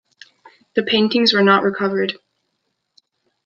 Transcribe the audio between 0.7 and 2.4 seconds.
The paintings were not recovered.